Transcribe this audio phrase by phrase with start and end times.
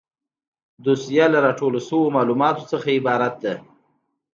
[0.83, 3.53] دوسیه له راټول شویو معلوماتو څخه عبارت ده.